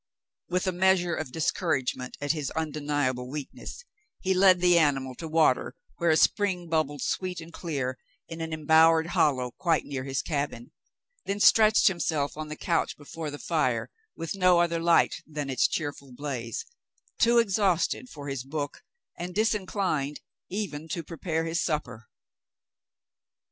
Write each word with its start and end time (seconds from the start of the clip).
With 0.49 0.65
a 0.65 0.71
measure 0.71 1.13
of 1.13 1.31
discourage 1.31 1.95
ment 1.95 2.17
at 2.19 2.31
his 2.31 2.49
undeniable 2.55 3.29
weakness, 3.29 3.85
he 4.19 4.33
led 4.33 4.59
the 4.59 4.79
animal 4.79 5.13
to 5.17 5.27
water 5.27 5.75
where 5.97 6.09
a 6.09 6.17
spring 6.17 6.67
bubbled 6.69 7.03
sweet 7.03 7.39
and 7.39 7.53
clear 7.53 7.99
in 8.27 8.41
an 8.41 8.51
em 8.51 8.65
bowered 8.65 9.09
hollow 9.09 9.51
quite 9.59 9.85
near 9.85 10.03
his 10.03 10.23
cabin, 10.23 10.71
then 11.25 11.39
stretched 11.39 11.87
him 11.87 11.99
self 11.99 12.35
on 12.35 12.47
the 12.47 12.55
couch 12.55 12.97
before 12.97 13.29
the 13.29 13.37
fire, 13.37 13.91
with 14.15 14.33
no 14.33 14.59
other 14.59 14.79
light 14.79 15.21
than 15.27 15.51
its 15.51 15.67
cheerful 15.67 16.11
blaze, 16.11 16.65
too 17.19 17.37
exhausted 17.37 18.09
for 18.09 18.27
his 18.27 18.43
book 18.43 18.81
and 19.19 19.35
disin 19.35 19.67
clined 19.67 20.17
even 20.49 20.87
to 20.87 21.03
prepare 21.03 21.45
his 21.45 21.61
supper. 21.63 22.07